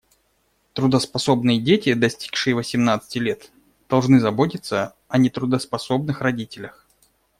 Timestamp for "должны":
3.87-4.19